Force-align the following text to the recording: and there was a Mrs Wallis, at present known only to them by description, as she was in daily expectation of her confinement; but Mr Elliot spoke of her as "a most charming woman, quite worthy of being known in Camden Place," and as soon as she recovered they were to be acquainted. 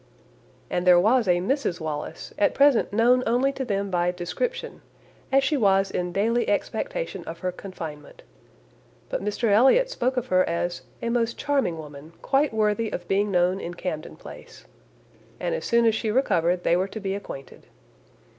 and 0.67 0.87
there 0.87 0.99
was 0.99 1.27
a 1.27 1.37
Mrs 1.39 1.79
Wallis, 1.79 2.33
at 2.39 2.55
present 2.55 2.91
known 2.91 3.21
only 3.27 3.51
to 3.51 3.63
them 3.63 3.91
by 3.91 4.09
description, 4.09 4.81
as 5.31 5.43
she 5.43 5.55
was 5.55 5.91
in 5.91 6.11
daily 6.11 6.49
expectation 6.49 7.23
of 7.25 7.41
her 7.41 7.51
confinement; 7.51 8.23
but 9.09 9.23
Mr 9.23 9.49
Elliot 9.51 9.91
spoke 9.91 10.17
of 10.17 10.25
her 10.29 10.43
as 10.49 10.81
"a 11.03 11.09
most 11.09 11.37
charming 11.37 11.77
woman, 11.77 12.13
quite 12.23 12.51
worthy 12.51 12.89
of 12.91 13.07
being 13.07 13.29
known 13.29 13.59
in 13.61 13.75
Camden 13.75 14.15
Place," 14.15 14.65
and 15.39 15.53
as 15.53 15.65
soon 15.65 15.85
as 15.85 15.93
she 15.93 16.09
recovered 16.09 16.63
they 16.63 16.75
were 16.75 16.87
to 16.87 16.99
be 16.99 17.13
acquainted. 17.13 17.67